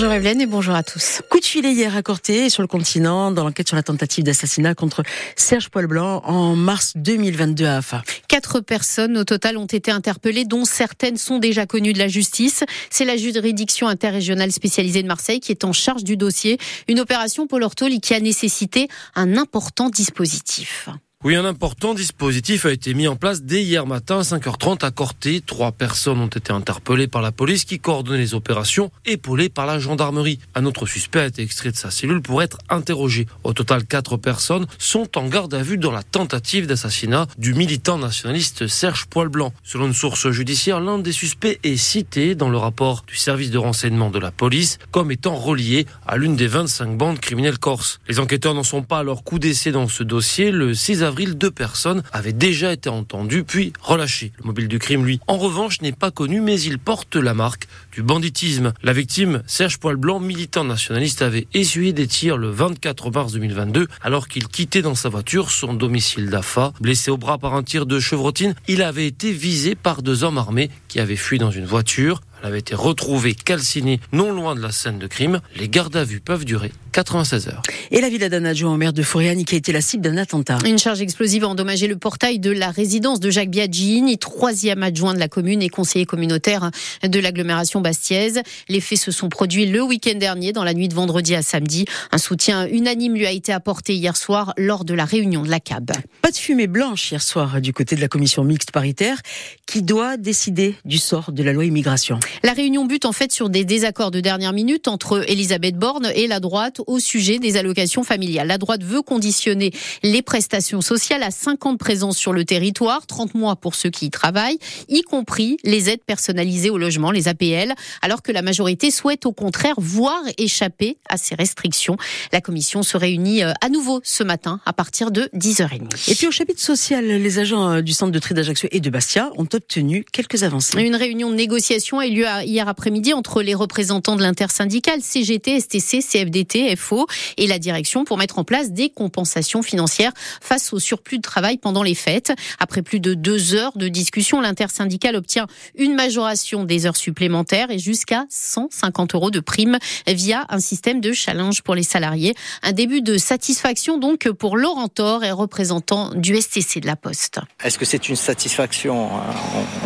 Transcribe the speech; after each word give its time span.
Bonjour 0.00 0.12
Evelyne 0.12 0.40
et 0.40 0.46
bonjour 0.46 0.76
à 0.76 0.84
tous. 0.84 1.22
Coup 1.28 1.40
de 1.40 1.44
filet 1.44 1.72
hier 1.72 1.96
à 1.96 2.02
Corté 2.02 2.50
sur 2.50 2.62
le 2.62 2.68
continent 2.68 3.32
dans 3.32 3.42
l'enquête 3.42 3.66
sur 3.66 3.74
la 3.74 3.82
tentative 3.82 4.22
d'assassinat 4.22 4.76
contre 4.76 5.02
Serge 5.34 5.70
Poilblanc 5.70 6.22
en 6.24 6.54
mars 6.54 6.92
2022 6.94 7.64
à 7.64 7.78
Afa. 7.78 8.04
Quatre 8.28 8.60
personnes 8.60 9.18
au 9.18 9.24
total 9.24 9.56
ont 9.56 9.66
été 9.66 9.90
interpellées, 9.90 10.44
dont 10.44 10.64
certaines 10.64 11.16
sont 11.16 11.40
déjà 11.40 11.66
connues 11.66 11.94
de 11.94 11.98
la 11.98 12.06
justice. 12.06 12.62
C'est 12.90 13.04
la 13.04 13.16
juridiction 13.16 13.88
interrégionale 13.88 14.52
spécialisée 14.52 15.02
de 15.02 15.08
Marseille 15.08 15.40
qui 15.40 15.50
est 15.50 15.64
en 15.64 15.72
charge 15.72 16.04
du 16.04 16.16
dossier. 16.16 16.58
Une 16.86 17.00
opération 17.00 17.48
Paul 17.48 17.64
Ortoli 17.64 18.00
qui 18.00 18.14
a 18.14 18.20
nécessité 18.20 18.86
un 19.16 19.36
important 19.36 19.88
dispositif. 19.88 20.90
Oui, 21.24 21.34
un 21.34 21.44
important 21.44 21.94
dispositif 21.94 22.64
a 22.64 22.70
été 22.70 22.94
mis 22.94 23.08
en 23.08 23.16
place 23.16 23.42
dès 23.42 23.64
hier 23.64 23.86
matin 23.86 24.20
à 24.20 24.22
5h30 24.22 24.84
à 24.84 24.92
Corté. 24.92 25.40
Trois 25.44 25.72
personnes 25.72 26.20
ont 26.20 26.28
été 26.28 26.52
interpellées 26.52 27.08
par 27.08 27.22
la 27.22 27.32
police 27.32 27.64
qui 27.64 27.80
coordonnait 27.80 28.18
les 28.18 28.34
opérations, 28.34 28.92
épaulées 29.04 29.48
par 29.48 29.66
la 29.66 29.80
gendarmerie. 29.80 30.38
Un 30.54 30.64
autre 30.64 30.86
suspect 30.86 31.18
a 31.18 31.26
été 31.26 31.42
extrait 31.42 31.72
de 31.72 31.76
sa 31.76 31.90
cellule 31.90 32.22
pour 32.22 32.40
être 32.40 32.58
interrogé. 32.68 33.26
Au 33.42 33.52
total, 33.52 33.84
quatre 33.84 34.16
personnes 34.16 34.68
sont 34.78 35.18
en 35.18 35.26
garde 35.26 35.52
à 35.54 35.62
vue 35.64 35.76
dans 35.76 35.90
la 35.90 36.04
tentative 36.04 36.68
d'assassinat 36.68 37.26
du 37.36 37.52
militant 37.52 37.98
nationaliste 37.98 38.68
Serge 38.68 39.06
Poilblanc. 39.06 39.52
Selon 39.64 39.88
une 39.88 39.94
source 39.94 40.30
judiciaire, 40.30 40.78
l'un 40.78 41.00
des 41.00 41.10
suspects 41.10 41.58
est 41.64 41.76
cité 41.76 42.36
dans 42.36 42.48
le 42.48 42.58
rapport 42.58 43.02
du 43.08 43.16
service 43.16 43.50
de 43.50 43.58
renseignement 43.58 44.10
de 44.10 44.20
la 44.20 44.30
police 44.30 44.78
comme 44.92 45.10
étant 45.10 45.34
relié 45.34 45.84
à 46.06 46.16
l'une 46.16 46.36
des 46.36 46.46
25 46.46 46.96
bandes 46.96 47.18
criminelles 47.18 47.58
corses. 47.58 47.98
Les 48.06 48.20
enquêteurs 48.20 48.54
n'en 48.54 48.62
sont 48.62 48.82
pas 48.82 49.00
à 49.00 49.02
leur 49.02 49.24
coup 49.24 49.40
d'essai 49.40 49.72
dans 49.72 49.88
ce 49.88 50.04
dossier. 50.04 50.52
Le 50.52 50.74
6 50.74 51.07
avril, 51.08 51.36
deux 51.36 51.50
personnes 51.50 52.02
avaient 52.12 52.32
déjà 52.32 52.72
été 52.72 52.88
entendues 52.88 53.42
puis 53.42 53.72
relâchées. 53.80 54.32
Le 54.38 54.44
mobile 54.44 54.68
du 54.68 54.78
crime, 54.78 55.04
lui, 55.04 55.20
en 55.26 55.36
revanche, 55.36 55.80
n'est 55.80 55.92
pas 55.92 56.10
connu, 56.10 56.40
mais 56.40 56.60
il 56.60 56.78
porte 56.78 57.16
la 57.16 57.34
marque 57.34 57.66
du 57.92 58.02
banditisme. 58.02 58.72
La 58.82 58.92
victime, 58.92 59.42
Serge 59.46 59.78
Poilblanc, 59.78 60.20
militant 60.20 60.64
nationaliste, 60.64 61.22
avait 61.22 61.48
essuyé 61.54 61.92
des 61.92 62.06
tirs 62.06 62.36
le 62.36 62.50
24 62.50 63.10
mars 63.10 63.32
2022 63.32 63.88
alors 64.02 64.28
qu'il 64.28 64.46
quittait 64.46 64.82
dans 64.82 64.94
sa 64.94 65.08
voiture 65.08 65.50
son 65.50 65.74
domicile 65.74 66.30
d'Afa. 66.30 66.72
Blessé 66.80 67.10
au 67.10 67.16
bras 67.16 67.38
par 67.38 67.54
un 67.54 67.62
tir 67.62 67.86
de 67.86 67.98
chevrotine, 67.98 68.54
il 68.68 68.82
avait 68.82 69.06
été 69.06 69.32
visé 69.32 69.74
par 69.74 70.02
deux 70.02 70.22
hommes 70.22 70.38
armés 70.38 70.70
qui 70.88 71.00
avaient 71.00 71.16
fui 71.16 71.38
dans 71.38 71.50
une 71.50 71.66
voiture. 71.66 72.20
Elle 72.40 72.48
avait 72.48 72.58
été 72.60 72.74
retrouvée 72.74 73.34
calcinée 73.34 74.00
non 74.12 74.32
loin 74.32 74.54
de 74.54 74.60
la 74.60 74.70
scène 74.70 74.98
de 74.98 75.06
crime. 75.06 75.40
Les 75.56 75.68
gardes 75.68 75.96
à 75.96 76.04
vue 76.04 76.20
peuvent 76.20 76.44
durer 76.44 76.72
96 76.92 77.48
heures. 77.48 77.62
Et 77.90 78.00
la 78.00 78.08
villa 78.08 78.28
d'un 78.28 78.44
adjoint 78.44 78.72
au 78.72 78.76
maire 78.76 78.92
de 78.92 79.02
Fouriani 79.02 79.44
qui 79.44 79.54
a 79.54 79.58
été 79.58 79.72
la 79.72 79.80
cible 79.80 80.02
d'un 80.02 80.16
attentat. 80.16 80.58
Une 80.64 80.78
charge 80.78 81.00
explosive 81.00 81.44
a 81.44 81.48
endommagé 81.48 81.86
le 81.86 81.96
portail 81.96 82.38
de 82.38 82.50
la 82.50 82.70
résidence 82.70 83.20
de 83.20 83.30
Jacques 83.30 83.50
Biagini, 83.50 84.18
troisième 84.18 84.82
adjoint 84.82 85.14
de 85.14 85.18
la 85.18 85.28
commune 85.28 85.62
et 85.62 85.68
conseiller 85.68 86.06
communautaire 86.06 86.70
de 87.02 87.20
l'agglomération 87.20 87.80
bastiaise. 87.80 88.40
Les 88.68 88.80
faits 88.80 88.98
se 88.98 89.10
sont 89.10 89.28
produits 89.28 89.66
le 89.66 89.82
week-end 89.82 90.16
dernier, 90.16 90.52
dans 90.52 90.64
la 90.64 90.74
nuit 90.74 90.88
de 90.88 90.94
vendredi 90.94 91.34
à 91.34 91.42
samedi. 91.42 91.86
Un 92.12 92.18
soutien 92.18 92.66
unanime 92.66 93.14
lui 93.14 93.26
a 93.26 93.32
été 93.32 93.52
apporté 93.52 93.94
hier 93.94 94.16
soir 94.16 94.54
lors 94.56 94.84
de 94.84 94.94
la 94.94 95.04
réunion 95.04 95.42
de 95.42 95.50
la 95.50 95.60
CAB. 95.60 95.92
Pas 96.22 96.30
de 96.30 96.36
fumée 96.36 96.66
blanche 96.66 97.10
hier 97.10 97.22
soir 97.22 97.60
du 97.60 97.72
côté 97.72 97.96
de 97.96 98.00
la 98.00 98.08
commission 98.08 98.44
mixte 98.44 98.70
paritaire 98.70 99.18
qui 99.66 99.82
doit 99.82 100.16
décider 100.16 100.74
du 100.84 100.98
sort 100.98 101.32
de 101.32 101.42
la 101.42 101.52
loi 101.52 101.64
immigration. 101.64 102.20
La 102.42 102.52
réunion 102.52 102.84
bute 102.84 103.04
en 103.04 103.12
fait 103.12 103.32
sur 103.32 103.48
des 103.48 103.64
désaccords 103.64 104.10
de 104.10 104.20
dernière 104.20 104.52
minute 104.52 104.88
entre 104.88 105.28
Elisabeth 105.30 105.76
Borne 105.76 106.10
et 106.14 106.26
la 106.26 106.40
droite 106.40 106.80
au 106.86 106.98
sujet 106.98 107.38
des 107.38 107.56
allocations 107.56 108.04
familiales. 108.04 108.46
La 108.46 108.58
droite 108.58 108.82
veut 108.82 109.02
conditionner 109.02 109.72
les 110.02 110.22
prestations 110.22 110.80
sociales 110.80 111.22
à 111.22 111.30
50 111.30 111.78
présences 111.78 112.16
sur 112.16 112.32
le 112.32 112.44
territoire, 112.44 113.06
30 113.06 113.34
mois 113.34 113.56
pour 113.56 113.74
ceux 113.74 113.90
qui 113.90 114.06
y 114.06 114.10
travaillent, 114.10 114.58
y 114.88 115.02
compris 115.02 115.56
les 115.64 115.90
aides 115.90 116.04
personnalisées 116.04 116.70
au 116.70 116.78
logement, 116.78 117.10
les 117.10 117.28
APL, 117.28 117.74
alors 118.02 118.22
que 118.22 118.32
la 118.32 118.42
majorité 118.42 118.90
souhaite 118.90 119.26
au 119.26 119.32
contraire 119.32 119.74
voir 119.78 120.20
échapper 120.36 120.98
à 121.08 121.16
ces 121.16 121.34
restrictions. 121.34 121.96
La 122.32 122.40
commission 122.40 122.82
se 122.82 122.96
réunit 122.96 123.42
euh, 123.42 123.52
à 123.60 123.68
nouveau 123.68 124.00
ce 124.04 124.22
matin 124.22 124.60
à 124.66 124.72
partir 124.72 125.10
de 125.10 125.28
10h30. 125.34 126.10
Et 126.10 126.14
puis 126.14 126.26
au 126.26 126.30
chapitre 126.30 126.60
social, 126.60 127.04
les 127.04 127.38
agents 127.38 127.70
euh, 127.70 127.80
du 127.80 127.92
centre 127.92 128.12
de 128.12 128.18
tri 128.18 128.34
d'Ajaccio 128.34 128.68
et 128.72 128.80
de 128.80 128.90
Bastia 128.90 129.30
ont 129.36 129.48
obtenu 129.52 130.04
quelques 130.12 130.42
avancées. 130.42 130.67
Une 130.76 130.96
réunion 130.96 131.30
de 131.30 131.34
négociation 131.34 131.98
a 131.98 132.06
eu 132.06 132.10
lieu 132.10 132.26
hier 132.44 132.68
après-midi 132.68 133.14
entre 133.14 133.42
les 133.42 133.54
représentants 133.54 134.16
de 134.16 134.22
l'intersyndicale 134.22 135.00
CGT, 135.00 135.60
STC, 135.60 136.00
CFDT, 136.02 136.76
FO 136.76 137.06
et 137.36 137.46
la 137.46 137.58
direction 137.58 138.04
pour 138.04 138.18
mettre 138.18 138.38
en 138.38 138.44
place 138.44 138.72
des 138.72 138.90
compensations 138.90 139.62
financières 139.62 140.12
face 140.40 140.72
au 140.72 140.78
surplus 140.78 141.18
de 141.18 141.22
travail 141.22 141.56
pendant 141.56 141.82
les 141.82 141.94
fêtes. 141.94 142.32
Après 142.58 142.82
plus 142.82 143.00
de 143.00 143.14
deux 143.14 143.54
heures 143.54 143.76
de 143.76 143.88
discussion, 143.88 144.40
l'intersyndicale 144.40 145.16
obtient 145.16 145.46
une 145.74 145.94
majoration 145.94 146.64
des 146.64 146.86
heures 146.86 146.96
supplémentaires 146.96 147.70
et 147.70 147.78
jusqu'à 147.78 148.26
150 148.28 149.14
euros 149.14 149.30
de 149.30 149.40
prime 149.40 149.78
via 150.06 150.44
un 150.50 150.60
système 150.60 151.00
de 151.00 151.12
challenge 151.12 151.62
pour 151.62 151.74
les 151.76 151.82
salariés. 151.82 152.34
Un 152.62 152.72
début 152.72 153.00
de 153.00 153.16
satisfaction 153.16 153.96
donc 153.96 154.30
pour 154.30 154.56
Laurent 154.56 154.88
Thor 154.88 155.24
et 155.24 155.30
représentant 155.30 156.10
du 156.14 156.36
STC 156.40 156.80
de 156.80 156.86
la 156.86 156.96
Poste. 156.96 157.40
Est-ce 157.64 157.78
que 157.78 157.84
c'est 157.84 158.08
une 158.08 158.16
satisfaction 158.16 159.08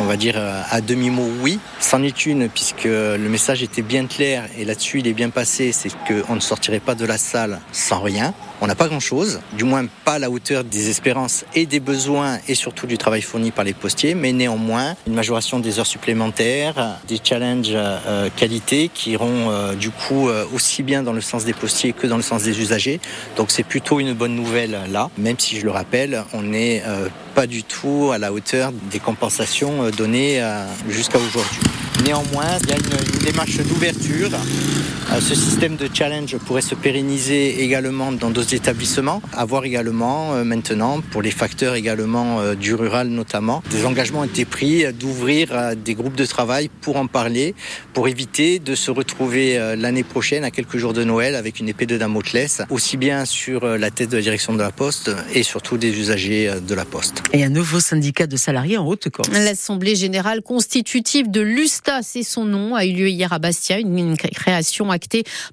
On 0.00 0.04
va 0.04 0.16
dire 0.16 0.36
à 0.72 0.80
demi-mot 0.80 1.28
oui. 1.42 1.60
C'en 1.78 2.02
est 2.02 2.26
une 2.26 2.48
puisque 2.48 2.84
le 2.84 3.28
message 3.28 3.62
était 3.62 3.82
bien 3.82 4.06
clair 4.06 4.48
et 4.58 4.64
là-dessus 4.64 5.00
il 5.00 5.06
est 5.06 5.12
bien 5.12 5.28
passé, 5.28 5.70
c'est 5.70 5.90
qu'on 6.08 6.34
ne 6.34 6.40
sortirait 6.40 6.80
pas 6.80 6.94
de 6.94 7.04
la 7.04 7.18
salle 7.18 7.60
sans 7.72 8.00
rien. 8.00 8.34
On 8.64 8.68
n'a 8.68 8.76
pas 8.76 8.86
grand-chose, 8.86 9.40
du 9.58 9.64
moins 9.64 9.86
pas 10.04 10.12
à 10.12 10.18
la 10.20 10.30
hauteur 10.30 10.62
des 10.62 10.88
espérances 10.88 11.44
et 11.52 11.66
des 11.66 11.80
besoins 11.80 12.38
et 12.46 12.54
surtout 12.54 12.86
du 12.86 12.96
travail 12.96 13.20
fourni 13.20 13.50
par 13.50 13.64
les 13.64 13.72
postiers, 13.72 14.14
mais 14.14 14.32
néanmoins 14.32 14.94
une 15.04 15.14
majoration 15.14 15.58
des 15.58 15.80
heures 15.80 15.86
supplémentaires, 15.86 17.00
des 17.08 17.18
challenges 17.20 17.72
euh, 17.74 18.28
qualité 18.36 18.88
qui 18.94 19.10
iront 19.10 19.50
euh, 19.50 19.74
du 19.74 19.90
coup 19.90 20.28
euh, 20.28 20.44
aussi 20.54 20.84
bien 20.84 21.02
dans 21.02 21.12
le 21.12 21.20
sens 21.20 21.44
des 21.44 21.54
postiers 21.54 21.92
que 21.92 22.06
dans 22.06 22.16
le 22.16 22.22
sens 22.22 22.44
des 22.44 22.60
usagers. 22.60 23.00
Donc 23.36 23.50
c'est 23.50 23.64
plutôt 23.64 23.98
une 23.98 24.12
bonne 24.12 24.36
nouvelle 24.36 24.78
là, 24.92 25.10
même 25.18 25.40
si 25.40 25.58
je 25.58 25.64
le 25.64 25.72
rappelle, 25.72 26.22
on 26.32 26.42
n'est 26.42 26.84
pas 27.34 27.48
du 27.48 27.64
tout 27.64 28.10
à 28.14 28.18
la 28.18 28.32
hauteur 28.32 28.70
des 28.92 29.00
compensations 29.00 29.90
données 29.90 30.40
jusqu'à 30.88 31.18
aujourd'hui. 31.18 31.58
Néanmoins, 32.04 32.58
il 32.62 32.68
y 32.68 32.72
a 32.72 32.76
une, 32.76 33.14
une 33.14 33.24
démarche 33.24 33.56
d'ouverture. 33.56 34.30
Ce 35.20 35.34
système 35.34 35.76
de 35.76 35.88
challenge 35.92 36.36
pourrait 36.38 36.62
se 36.62 36.74
pérenniser 36.74 37.62
également 37.62 38.12
dans 38.12 38.30
d'autres 38.30 38.54
établissements. 38.54 39.20
Avoir 39.34 39.64
également 39.64 40.32
euh, 40.34 40.44
maintenant, 40.44 41.00
pour 41.10 41.20
les 41.20 41.30
facteurs 41.30 41.74
également 41.74 42.40
euh, 42.40 42.54
du 42.54 42.74
rural 42.74 43.08
notamment, 43.08 43.62
des 43.70 43.84
engagements 43.84 44.20
ont 44.20 44.24
été 44.24 44.44
pris 44.44 44.90
d'ouvrir 44.94 45.48
euh, 45.52 45.74
des 45.74 45.94
groupes 45.94 46.14
de 46.14 46.24
travail 46.24 46.70
pour 46.80 46.96
en 46.96 47.06
parler, 47.08 47.54
pour 47.92 48.08
éviter 48.08 48.58
de 48.58 48.74
se 48.74 48.90
retrouver 48.90 49.58
l'année 49.76 50.02
prochaine 50.02 50.44
à 50.44 50.50
quelques 50.50 50.78
jours 50.78 50.92
de 50.92 51.04
Noël 51.04 51.34
avec 51.34 51.60
une 51.60 51.68
épée 51.68 51.86
de 51.86 51.98
Damoclès, 51.98 52.62
aussi 52.70 52.96
bien 52.96 53.24
sur 53.24 53.66
la 53.66 53.90
tête 53.90 54.08
de 54.08 54.16
la 54.16 54.22
direction 54.22 54.54
de 54.54 54.58
la 54.58 54.70
Poste 54.70 55.10
et 55.34 55.42
surtout 55.42 55.76
des 55.76 55.98
usagers 55.98 56.50
de 56.66 56.74
la 56.74 56.84
Poste. 56.84 57.22
Et 57.32 57.44
un 57.44 57.50
nouveau 57.50 57.80
syndicat 57.80 58.26
de 58.26 58.36
salariés 58.36 58.78
en 58.78 58.86
Haute-Corse. 58.86 59.28
L'Assemblée 59.30 59.94
générale 59.94 60.42
constitutive 60.42 61.30
de 61.30 61.40
l'USTA, 61.40 62.00
c'est 62.02 62.22
son 62.22 62.44
nom, 62.44 62.74
a 62.74 62.84
eu 62.86 62.92
lieu 62.92 63.08
hier 63.08 63.32
à 63.32 63.38
Bastia, 63.38 63.78
une 63.78 64.16
création 64.16 64.90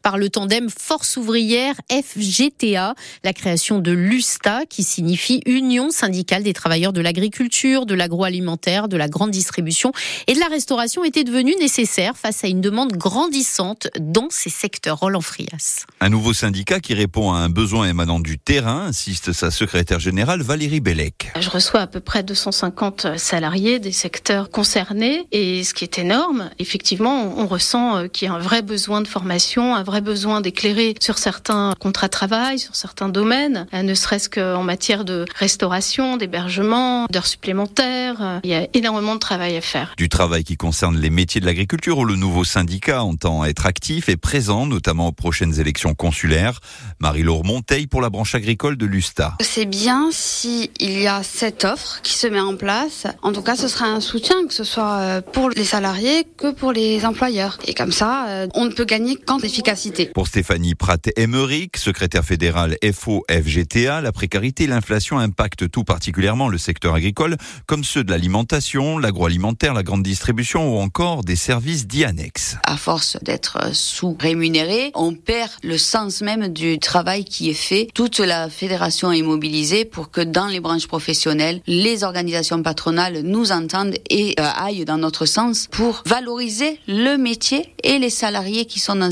par 0.02 0.18
le 0.18 0.30
tandem 0.30 0.70
Force 0.70 1.18
ouvrière 1.18 1.76
FGTA, 1.92 2.96
la 3.24 3.34
création 3.34 3.80
de 3.80 3.92
l'USTA 3.92 4.66
qui 4.70 4.84
signifie 4.84 5.42
Union 5.46 5.92
syndicale 5.92 6.44
des 6.44 6.54
travailleurs 6.54 6.94
de 6.94 7.02
l'agriculture, 7.02 7.86
de 7.86 7.96
l'agroalimentaire, 7.96 8.88
de 8.88 8.98
la 8.98 9.08
grande 9.08 9.32
distribution 9.32 9.92
et 10.28 10.34
de 10.34 10.40
la 10.40 10.48
restauration 10.48 11.04
était 11.04 11.24
devenue 11.24 11.56
nécessaire 11.60 12.18
face 12.18 12.44
à 12.44 12.48
une 12.48 12.62
demande 12.62 12.94
grandissante 12.94 13.88
dans 14.00 14.28
ces 14.30 14.50
secteurs. 14.50 15.00
Roland 15.00 15.22
Frias. 15.22 15.86
Un 16.00 16.10
nouveau 16.10 16.34
syndicat 16.34 16.80
qui 16.80 16.94
répond 16.94 17.32
à 17.32 17.38
un 17.38 17.50
besoin 17.50 17.88
émanant 17.88 18.20
du 18.20 18.38
terrain, 18.38 18.88
insiste 18.88 19.34
sa 19.34 19.52
secrétaire 19.52 20.00
générale 20.00 20.42
Valérie 20.42 20.80
Bellec. 20.80 21.32
Je 21.40 21.50
reçois 21.50 21.82
à 21.82 21.88
peu 21.88 22.00
près 22.00 22.24
250 22.24 23.18
salariés 23.18 23.80
des 23.80 23.92
secteurs 23.92 24.50
concernés 24.50 25.26
et 25.32 25.64
ce 25.64 25.74
qui 25.74 25.84
est 25.84 26.00
énorme, 26.00 26.50
effectivement, 26.60 27.34
on 27.38 27.48
ressent 27.48 28.08
qu'il 28.10 28.28
y 28.28 28.32
a 28.32 28.34
un 28.34 28.40
vrai 28.40 28.62
besoin 28.62 29.02
de 29.02 29.08
formation, 29.08 29.39
un 29.58 29.84
vrai 29.84 30.02
besoin 30.02 30.42
d'éclairer 30.42 30.96
sur 31.00 31.18
certains 31.18 31.74
contrats 31.80 32.08
de 32.08 32.12
travail, 32.12 32.60
sur 32.60 32.76
certains 32.76 33.10
domaines, 33.10 33.68
euh, 33.74 33.84
ne 33.84 33.94
serait-ce 33.94 34.30
qu'en 34.30 34.64
matière 34.64 35.06
de 35.06 35.26
restauration, 35.36 36.18
d'hébergement, 36.18 37.06
d'heures 37.10 37.28
supplémentaires. 37.28 38.18
Euh, 38.22 38.40
il 38.44 38.50
y 38.50 38.54
a 38.54 38.68
énormément 38.74 39.16
de 39.16 39.20
travail 39.20 39.56
à 39.56 39.62
faire. 39.62 39.94
Du 39.98 40.10
travail 40.10 40.44
qui 40.44 40.58
concerne 40.58 40.98
les 40.98 41.10
métiers 41.10 41.40
de 41.40 41.46
l'agriculture 41.46 42.00
où 42.00 42.06
le 42.06 42.16
nouveau 42.16 42.44
syndicat 42.44 43.04
entend 43.04 43.46
être 43.46 43.66
actif 43.66 44.10
et 44.10 44.18
présent, 44.18 44.66
notamment 44.66 45.08
aux 45.08 45.14
prochaines 45.14 45.60
élections 45.60 45.94
consulaires. 45.94 46.60
Marie-Laure 47.00 47.46
Monteil 47.46 47.88
pour 47.88 48.02
la 48.02 48.10
branche 48.10 48.36
agricole 48.36 48.76
de 48.78 48.86
l'USTA. 48.86 49.36
C'est 49.40 49.66
bien 49.66 50.10
s'il 50.12 50.70
y 50.80 51.08
a 51.08 51.24
cette 51.24 51.64
offre 51.64 52.02
qui 52.04 52.14
se 52.14 52.28
met 52.28 52.42
en 52.42 52.58
place. 52.58 53.08
En 53.22 53.32
tout 53.32 53.42
cas, 53.42 53.56
ce 53.56 53.68
sera 53.68 53.86
un 53.86 54.02
soutien, 54.02 54.36
que 54.48 54.54
ce 54.54 54.64
soit 54.64 54.98
euh, 54.98 55.22
pour 55.22 55.50
les 55.50 55.64
salariés 55.64 56.26
que 56.38 56.52
pour 56.52 56.74
les 56.74 57.06
employeurs. 57.06 57.58
Et 57.66 57.74
comme 57.74 57.92
ça, 57.92 58.26
on 58.54 58.66
ne 58.66 58.72
peut 58.72 58.86
gagner 58.86 59.16
efficacité. 59.38 60.08
Pour 60.08 60.28
Stéphanie 60.28 60.74
Pratt-Emerick, 60.74 61.78
secrétaire 61.78 62.26
fédérale 62.26 62.78
FO-FGTA, 62.84 64.02
la 64.02 64.12
précarité 64.12 64.64
et 64.64 64.68
l'inflation 64.68 65.20
impactent 65.20 65.70
tout 65.70 65.84
particulièrement 65.84 66.50
le 66.50 66.58
secteur 66.58 66.96
agricole, 66.96 67.38
comme 67.68 67.84
ceux 67.84 68.04
de 68.04 68.10
l'alimentation, 68.10 68.98
l'agroalimentaire, 68.98 69.74
la 69.74 69.84
grande 69.84 70.04
distribution 70.04 70.76
ou 70.76 70.80
encore 70.80 71.24
des 71.24 71.36
services 71.36 71.86
dits 71.86 72.06
annexes. 72.06 72.58
À 72.64 72.78
force 72.78 73.18
d'être 73.22 73.74
sous-rémunéré, 73.76 74.92
on 74.96 75.14
perd 75.14 75.52
le 75.64 75.78
sens 75.78 76.22
même 76.22 76.48
du 76.48 76.80
travail 76.80 77.26
qui 77.26 77.50
est 77.50 77.54
fait. 77.54 77.88
Toute 77.94 78.20
la 78.20 78.50
fédération 78.50 79.12
est 79.12 79.22
mobilisée 79.22 79.86
pour 79.86 80.10
que 80.10 80.22
dans 80.22 80.48
les 80.48 80.60
branches 80.60 80.88
professionnelles, 80.88 81.62
les 81.68 82.04
organisations 82.04 82.64
patronales 82.64 83.22
nous 83.24 83.52
entendent 83.52 83.96
et 84.10 84.36
euh, 84.40 84.44
aillent 84.56 84.86
dans 84.86 84.98
notre 84.98 85.26
sens 85.26 85.68
pour 85.70 86.04
valoriser 86.06 86.80
le 86.88 87.18
métier 87.18 87.74
et 87.84 88.00
les 88.00 88.10
salariés 88.10 88.66
qui 88.66 88.80
sont 88.80 88.96
dans 88.96 89.09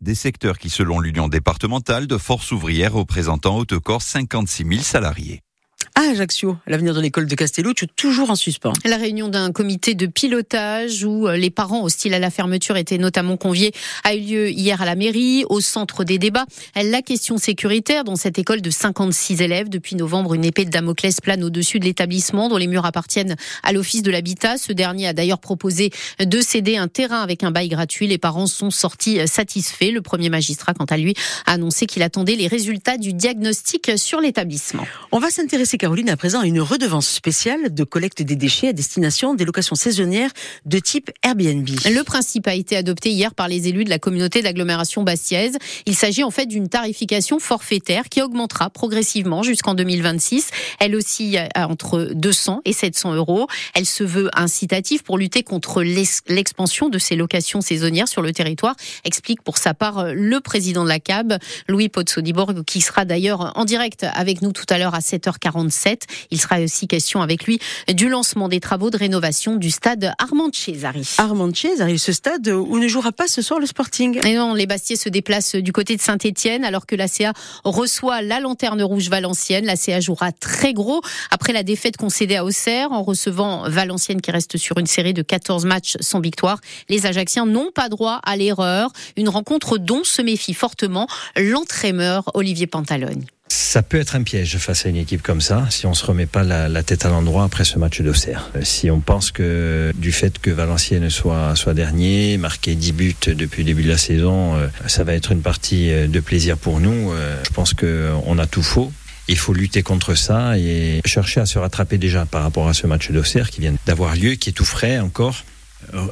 Des 0.00 0.14
secteurs 0.14 0.58
qui, 0.58 0.70
selon 0.70 1.00
l'Union 1.00 1.28
départementale 1.28 2.06
de 2.06 2.18
force 2.18 2.52
ouvrière, 2.52 2.92
représentant 2.92 3.56
Haute-Corps 3.56 4.02
56 4.02 4.66
000 4.68 4.82
salariés 4.82 5.40
à 5.98 6.12
Ajaccio, 6.12 6.56
l'avenir 6.68 6.94
de 6.94 7.00
l'école 7.00 7.26
de 7.26 7.34
Castello, 7.34 7.72
toujours 7.96 8.30
en 8.30 8.36
suspens. 8.36 8.72
La 8.84 8.98
réunion 8.98 9.26
d'un 9.26 9.50
comité 9.50 9.96
de 9.96 10.06
pilotage 10.06 11.02
où 11.02 11.26
euh, 11.26 11.36
les 11.36 11.50
parents 11.50 11.82
hostiles 11.82 12.14
à 12.14 12.20
la 12.20 12.30
fermeture 12.30 12.76
étaient 12.76 12.98
notamment 12.98 13.36
conviés 13.36 13.72
a 14.04 14.14
eu 14.14 14.20
lieu 14.20 14.50
hier 14.50 14.80
à 14.80 14.84
la 14.84 14.94
mairie, 14.94 15.44
au 15.48 15.60
centre 15.60 16.04
des 16.04 16.18
débats. 16.18 16.46
La 16.76 17.02
question 17.02 17.36
sécuritaire 17.36 18.04
dans 18.04 18.14
cette 18.14 18.38
école 18.38 18.60
de 18.60 18.70
56 18.70 19.42
élèves. 19.42 19.70
Depuis 19.70 19.96
novembre, 19.96 20.34
une 20.34 20.44
épée 20.44 20.64
de 20.64 20.70
Damoclès 20.70 21.20
plane 21.20 21.42
au-dessus 21.42 21.80
de 21.80 21.84
l'établissement 21.84 22.48
dont 22.48 22.58
les 22.58 22.68
murs 22.68 22.86
appartiennent 22.86 23.34
à 23.64 23.72
l'office 23.72 24.02
de 24.02 24.12
l'habitat. 24.12 24.56
Ce 24.56 24.72
dernier 24.72 25.08
a 25.08 25.12
d'ailleurs 25.12 25.40
proposé 25.40 25.90
de 26.20 26.40
céder 26.40 26.76
un 26.76 26.86
terrain 26.86 27.22
avec 27.22 27.42
un 27.42 27.50
bail 27.50 27.70
gratuit. 27.70 28.06
Les 28.06 28.18
parents 28.18 28.46
sont 28.46 28.70
sortis 28.70 29.26
satisfaits. 29.26 29.90
Le 29.90 30.00
premier 30.00 30.30
magistrat, 30.30 30.74
quant 30.74 30.84
à 30.84 30.96
lui, 30.96 31.14
a 31.44 31.54
annoncé 31.54 31.86
qu'il 31.86 32.04
attendait 32.04 32.36
les 32.36 32.46
résultats 32.46 32.98
du 32.98 33.14
diagnostic 33.14 33.90
sur 33.96 34.20
l'établissement. 34.20 34.86
On 35.10 35.18
va 35.18 35.30
s'intéresser 35.30 35.76
Caroline, 35.88 36.10
à 36.10 36.18
présent 36.18 36.42
une 36.42 36.60
redevance 36.60 37.08
spéciale 37.08 37.72
de 37.72 37.82
collecte 37.82 38.20
des 38.20 38.36
déchets 38.36 38.68
à 38.68 38.72
destination 38.74 39.34
des 39.34 39.46
locations 39.46 39.74
saisonnières 39.74 40.32
de 40.66 40.78
type 40.78 41.10
Airbnb. 41.22 41.66
Le 41.66 42.02
principe 42.02 42.46
a 42.46 42.52
été 42.52 42.76
adopté 42.76 43.10
hier 43.10 43.34
par 43.34 43.48
les 43.48 43.68
élus 43.68 43.84
de 43.84 43.88
la 43.88 43.98
communauté 43.98 44.42
d'agglomération 44.42 45.02
bastiaise. 45.02 45.56
Il 45.86 45.94
s'agit 45.94 46.24
en 46.24 46.30
fait 46.30 46.44
d'une 46.44 46.68
tarification 46.68 47.38
forfaitaire 47.38 48.10
qui 48.10 48.20
augmentera 48.20 48.68
progressivement 48.68 49.42
jusqu'en 49.42 49.72
2026. 49.72 50.50
Elle 50.78 50.94
aussi 50.94 51.38
entre 51.56 52.10
200 52.12 52.60
et 52.66 52.74
700 52.74 53.14
euros. 53.14 53.46
Elle 53.72 53.86
se 53.86 54.04
veut 54.04 54.28
incitative 54.34 55.02
pour 55.02 55.16
lutter 55.16 55.42
contre 55.42 55.82
l'expansion 55.82 56.90
de 56.90 56.98
ces 56.98 57.16
locations 57.16 57.62
saisonnières 57.62 58.08
sur 58.08 58.20
le 58.20 58.34
territoire, 58.34 58.76
explique 59.04 59.40
pour 59.40 59.56
sa 59.56 59.72
part 59.72 60.12
le 60.12 60.38
président 60.40 60.84
de 60.84 60.90
la 60.90 61.00
CAB, 61.00 61.38
Louis 61.66 61.88
Potsodiborg, 61.88 62.62
qui 62.66 62.82
sera 62.82 63.06
d'ailleurs 63.06 63.54
en 63.56 63.64
direct 63.64 64.04
avec 64.12 64.42
nous 64.42 64.52
tout 64.52 64.66
à 64.68 64.76
l'heure 64.76 64.94
à 64.94 65.00
7h45. 65.00 65.77
Il 66.30 66.40
sera 66.40 66.60
aussi 66.60 66.86
question 66.86 67.22
avec 67.22 67.44
lui 67.44 67.58
du 67.92 68.08
lancement 68.08 68.48
des 68.48 68.60
travaux 68.60 68.90
de 68.90 68.96
rénovation 68.96 69.56
du 69.56 69.70
stade 69.70 70.12
Armand 70.18 70.50
Cesari. 70.52 71.08
Armand 71.18 71.54
Cesari, 71.54 71.98
ce 71.98 72.12
stade 72.12 72.48
où 72.48 72.78
ne 72.78 72.88
jouera 72.88 73.12
pas 73.12 73.28
ce 73.28 73.42
soir 73.42 73.60
le 73.60 73.66
Sporting. 73.66 74.20
Et 74.26 74.34
non, 74.34 74.54
les 74.54 74.66
Bastiers 74.66 74.96
se 74.96 75.08
déplacent 75.08 75.56
du 75.56 75.72
côté 75.72 75.96
de 75.96 76.00
Saint-Etienne 76.00 76.64
alors 76.64 76.86
que 76.86 76.96
la 76.96 77.08
CA 77.08 77.32
reçoit 77.64 78.22
la 78.22 78.40
Lanterne 78.40 78.82
Rouge 78.82 79.08
Valenciennes. 79.08 79.64
La 79.64 79.76
CA 79.76 80.00
jouera 80.00 80.32
très 80.32 80.72
gros 80.72 81.00
après 81.30 81.52
la 81.52 81.62
défaite 81.62 81.96
concédée 81.96 82.36
à 82.36 82.44
Auxerre 82.44 82.92
en 82.92 83.02
recevant 83.02 83.68
Valenciennes 83.68 84.20
qui 84.20 84.30
reste 84.30 84.56
sur 84.56 84.78
une 84.78 84.86
série 84.86 85.14
de 85.14 85.22
14 85.22 85.64
matchs 85.64 85.96
sans 86.00 86.20
victoire. 86.20 86.60
Les 86.88 87.06
Ajacciens 87.06 87.46
n'ont 87.46 87.70
pas 87.72 87.88
droit 87.88 88.20
à 88.24 88.36
l'erreur. 88.36 88.90
Une 89.16 89.28
rencontre 89.28 89.78
dont 89.78 90.04
se 90.04 90.22
méfie 90.22 90.54
fortement 90.54 91.06
l'entraîneur 91.36 92.30
Olivier 92.34 92.66
Pantalogne. 92.66 93.24
Ça 93.50 93.82
peut 93.82 93.98
être 93.98 94.14
un 94.14 94.22
piège 94.22 94.58
face 94.58 94.86
à 94.86 94.88
une 94.88 94.96
équipe 94.96 95.22
comme 95.22 95.40
ça, 95.40 95.66
si 95.70 95.86
on 95.86 95.94
se 95.94 96.04
remet 96.04 96.26
pas 96.26 96.42
la, 96.42 96.82
tête 96.82 97.04
à 97.04 97.08
l'endroit 97.08 97.44
après 97.44 97.64
ce 97.64 97.78
match 97.78 98.00
d'Auxerre. 98.00 98.50
Euh, 98.56 98.60
si 98.62 98.90
on 98.90 99.00
pense 99.00 99.30
que 99.30 99.92
du 99.96 100.12
fait 100.12 100.38
que 100.38 100.50
Valenciennes 100.50 101.10
soit, 101.10 101.54
soit 101.54 101.74
dernier, 101.74 102.38
marqué 102.38 102.74
10 102.74 102.92
buts 102.92 103.14
depuis 103.26 103.62
le 103.62 103.66
début 103.66 103.82
de 103.82 103.88
la 103.88 103.98
saison, 103.98 104.56
euh, 104.56 104.68
ça 104.86 105.04
va 105.04 105.14
être 105.14 105.32
une 105.32 105.42
partie 105.42 105.90
euh, 105.90 106.06
de 106.06 106.20
plaisir 106.20 106.56
pour 106.56 106.80
nous. 106.80 107.12
Je 107.44 107.50
pense 107.50 107.74
qu'on 107.74 108.38
a 108.38 108.46
tout 108.46 108.62
faux. 108.62 108.92
Il 109.28 109.36
faut 109.36 109.52
lutter 109.52 109.82
contre 109.82 110.14
ça 110.14 110.58
et 110.58 111.00
chercher 111.04 111.40
à 111.40 111.46
se 111.46 111.58
rattraper 111.58 111.98
déjà 111.98 112.24
par 112.24 112.42
rapport 112.42 112.68
à 112.68 112.74
ce 112.74 112.86
match 112.86 113.10
d'Auxerre 113.10 113.50
qui 113.50 113.60
vient 113.60 113.74
d'avoir 113.86 114.16
lieu, 114.16 114.32
qui 114.32 114.50
est 114.50 114.52
tout 114.52 114.64
frais 114.64 114.98
encore 114.98 115.44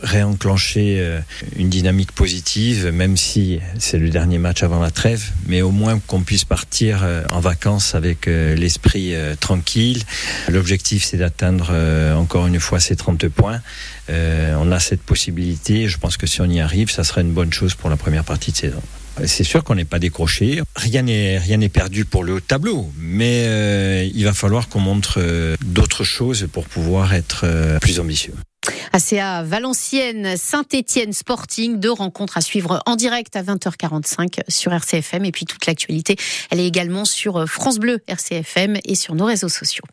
réenclencher 0.03 0.97
euh, 1.01 1.21
une 1.57 1.69
dynamique 1.69 2.13
positive, 2.13 2.87
même 2.89 3.17
si 3.17 3.61
c'est 3.79 3.99
le 3.99 4.09
dernier 4.09 4.39
match 4.39 4.63
avant 4.63 4.81
la 4.81 4.91
trêve, 4.91 5.31
mais 5.47 5.63
au 5.63 5.71
moins 5.71 5.99
qu'on 6.07 6.23
puisse 6.23 6.45
partir 6.45 7.01
euh, 7.03 7.25
en 7.31 7.41
vacances 7.41 7.95
avec 7.95 8.29
euh, 8.29 8.55
l'esprit 8.55 9.15
tranquille. 9.41 10.03
L'objectif, 10.49 11.05
c'est 11.05 11.17
d'atteindre 11.17 11.73
encore 12.17 12.47
une 12.47 12.61
fois 12.61 12.81
ces 12.81 12.97
30 12.97 13.29
points. 13.29 13.61
On 14.09 14.73
a 14.73 14.79
cette 14.79 15.03
possibilité. 15.03 15.89
Je 15.89 15.99
pense 15.99 16.17
que 16.17 16.27
si 16.27 16.41
on 16.41 16.47
y 16.47 16.61
arrive, 16.61 16.91
ça 16.91 17.05
sera 17.05 17.21
une 17.21 17.33
bonne 17.33 17.53
chose 17.53 17.75
pour 17.75 17.91
la 17.91 17.97
première 17.97 18.25
partie 18.25 18.53
de 18.53 18.57
saison. 18.57 18.83
C'est 19.25 19.45
sûr 19.45 19.65
qu'on 19.65 19.75
n'est 19.75 19.85
pas 19.85 19.99
décroché. 19.99 20.63
Rien 20.75 21.03
n'est 21.03 21.39
rien 21.39 21.57
n'est 21.57 21.69
perdu 21.69 22.05
pour 22.05 22.25
le 22.25 22.41
tableau, 22.41 22.91
mais 22.99 24.09
il 24.15 24.25
va 24.25 24.33
falloir 24.33 24.69
qu'on 24.69 24.81
montre 24.81 25.21
d'autres 25.65 26.05
choses 26.05 26.49
pour 26.53 26.67
pouvoir 26.67 27.15
être 27.15 27.47
plus 27.81 28.01
ambitieux. 28.01 28.35
ACA 28.97 29.43
Valenciennes, 29.43 30.39
Saint-Étienne 30.39 31.13
Sporting, 31.13 31.79
deux 31.79 31.93
rencontres 31.93 32.39
à 32.39 32.41
suivre 32.41 32.83
en 32.87 32.97
direct 32.97 33.37
à 33.37 33.43
20h45 33.43 34.41
sur 34.49 34.73
RCFM 34.73 35.27
et 35.27 35.33
puis 35.33 35.45
toute 35.45 35.67
l'actualité, 35.67 36.17
elle 36.51 36.61
est 36.61 36.67
également 36.67 37.05
sur 37.05 37.47
France 37.47 37.79
Bleu 37.79 37.99
RCFM 38.07 38.79
et 38.87 38.95
sur 38.95 39.15
nos 39.15 39.27
réseaux 39.27 39.51
sociaux. 39.51 39.85